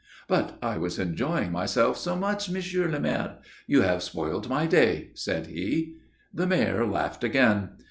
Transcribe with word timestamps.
"But 0.27 0.57
I 0.63 0.79
was 0.79 0.97
enjoying 0.97 1.51
myself 1.51 1.95
so 1.95 2.15
much, 2.15 2.49
Monsieur 2.49 2.87
le 2.87 2.99
Maire. 2.99 3.37
You 3.67 3.83
have 3.83 4.01
spoiled 4.01 4.49
my 4.49 4.65
day," 4.65 5.11
said 5.13 5.45
he. 5.45 5.97
The 6.33 6.47
Mayor 6.47 6.87
laughed 6.87 7.23
again. 7.23 7.69